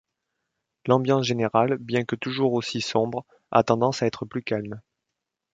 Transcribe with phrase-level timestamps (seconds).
[0.87, 4.81] L'ambiance générale, bien que toujours aussi sombre, a tendance à être plus calme.